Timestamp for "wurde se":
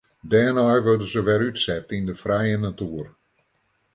0.85-1.21